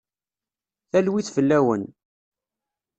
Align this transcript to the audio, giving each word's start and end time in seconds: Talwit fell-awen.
Talwit 0.91 1.27
fell-awen. 1.35 1.83